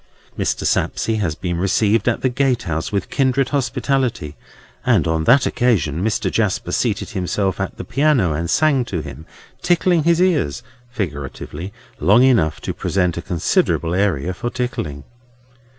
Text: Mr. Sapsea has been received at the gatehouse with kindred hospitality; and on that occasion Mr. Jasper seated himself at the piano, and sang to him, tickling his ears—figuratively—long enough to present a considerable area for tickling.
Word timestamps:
Mr. 0.35 0.65
Sapsea 0.65 1.17
has 1.19 1.35
been 1.35 1.59
received 1.59 2.07
at 2.09 2.21
the 2.21 2.29
gatehouse 2.29 2.91
with 2.91 3.11
kindred 3.11 3.49
hospitality; 3.49 4.35
and 4.83 5.05
on 5.07 5.25
that 5.25 5.45
occasion 5.45 6.03
Mr. 6.03 6.31
Jasper 6.31 6.71
seated 6.71 7.11
himself 7.11 7.59
at 7.61 7.77
the 7.77 7.83
piano, 7.85 8.33
and 8.33 8.49
sang 8.49 8.83
to 8.85 9.01
him, 9.01 9.27
tickling 9.61 10.01
his 10.01 10.19
ears—figuratively—long 10.19 12.23
enough 12.23 12.59
to 12.61 12.73
present 12.73 13.15
a 13.17 13.21
considerable 13.21 13.93
area 13.93 14.33
for 14.33 14.49
tickling. 14.49 15.03